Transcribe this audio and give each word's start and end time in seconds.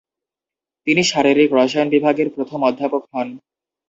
তিনি 0.87 1.01
শারীরিক 1.03 1.49
রসায়ন 1.53 1.87
বিভাগের 1.95 2.27
প্রথম 2.35 2.59
অধ্যাপক 2.69 3.03
হন। 3.11 3.27